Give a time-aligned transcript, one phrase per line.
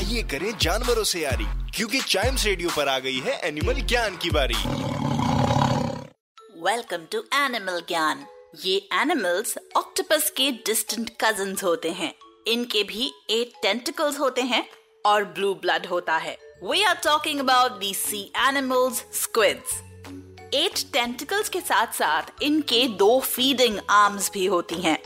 [0.00, 1.44] आइए करें जानवरों से यारी,
[1.76, 4.54] क्योंकि चाइम्स रेडियो पर आ गई है एनिमल ज्ञान की बारी।
[6.64, 8.24] वेलकम टू एनिमल ज्ञान
[8.64, 12.12] ये एनिमल्स ऑक्टोपस के डिस्टेंट कजन्स होते हैं।
[12.46, 14.64] इनके भी एट टेंटिकल्स होते हैं
[15.04, 19.78] और ब्लू ब्लड होता है। We are talking about the sea animals squids
[20.54, 24.98] eight tentacles के साथ साथ इनके दो फीडिंग आर्म्स भी होती हैं।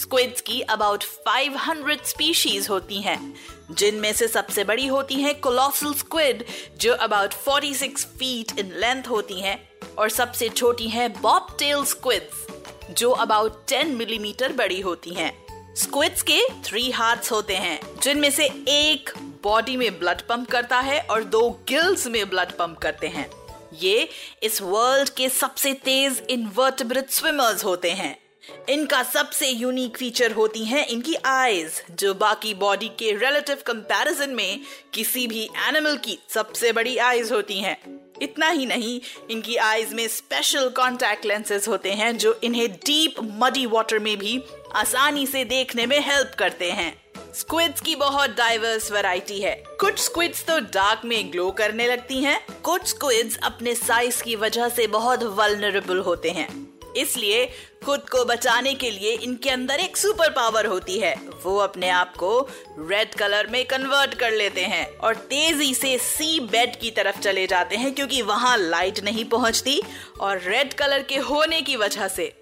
[0.00, 3.34] स्क्विड्स की अबाउट 500 स्पीशीज होती हैं,
[3.70, 6.44] जिनमें से सबसे बड़ी होती है कोलोसल स्क्विड
[6.76, 9.68] जो अबाउट 46 फीट इन लेंथ होती हैं,
[9.98, 12.46] और सबसे छोटी है बॉब टेल स्क्विड्स
[12.90, 18.30] जो अबाउट 10 मिलीमीटर mm बड़ी होती हैं। स्क्विड्स के थ्री हार्ट्स होते हैं, जिनमें
[18.30, 23.06] से एक बॉडी में ब्लड पंप करता है और दो गिल्स में ब्लड पंप करते
[23.06, 23.30] हैं।
[23.74, 24.08] ये
[24.42, 28.23] इस वर्ल्ड के सबसे तेज इनवर्टिब्रेट स्विमर्स होते हैं।
[28.68, 34.60] इनका सबसे यूनिक फीचर होती हैं इनकी आईज जो बाकी बॉडी के रिलेटिव कंपैरिजन में
[34.94, 37.76] किसी भी एनिमल की सबसे बड़ी आईज होती हैं।
[38.22, 43.64] इतना ही नहीं इनकी आईज में स्पेशल कॉन्टैक्ट लेंसेज होते हैं जो इन्हें डीप मडी
[43.66, 44.42] वाटर में भी
[44.74, 46.92] आसानी से देखने में हेल्प करते हैं।
[47.34, 52.40] स्क्विड्स की बहुत डाइवर्स वैरायटी है। कुछ स्क्विड्स तो डार्क में ग्लो करने लगती हैं,
[52.64, 56.48] कुछ स्क्विड्स अपने साइज़ की वजह से बहुत वल्नरेबल होते हैं।
[56.96, 57.46] इसलिए
[57.84, 62.16] खुद को बचाने के लिए इनके अंदर एक सुपर पावर होती है। वो अपने आप
[62.16, 67.20] को रेड कलर में कन्वर्ट कर लेते हैं और तेज़ी से सी बेड की तरफ़
[67.20, 69.80] चले जाते हैं क्योंकि वहाँ लाइट नहीं पहुँचती
[70.20, 72.32] और रेड कलर के होने की वजह से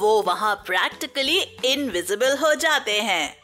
[0.00, 3.43] वो वहाँ प्रैक्टिकली इनविजिबल हो जाते हैं।